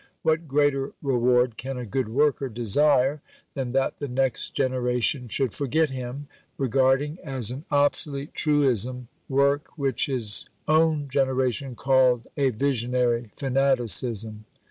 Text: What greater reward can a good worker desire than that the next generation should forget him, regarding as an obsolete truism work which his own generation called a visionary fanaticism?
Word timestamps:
What 0.23 0.47
greater 0.47 0.93
reward 1.03 1.57
can 1.57 1.77
a 1.77 1.85
good 1.85 2.09
worker 2.09 2.49
desire 2.49 3.21
than 3.53 3.71
that 3.73 3.99
the 3.99 4.07
next 4.07 4.55
generation 4.55 5.27
should 5.27 5.53
forget 5.53 5.91
him, 5.91 6.27
regarding 6.57 7.19
as 7.23 7.51
an 7.51 7.65
obsolete 7.69 8.33
truism 8.33 9.09
work 9.29 9.67
which 9.77 10.07
his 10.07 10.49
own 10.67 11.07
generation 11.07 11.75
called 11.75 12.25
a 12.35 12.49
visionary 12.49 13.29
fanaticism? 13.37 14.45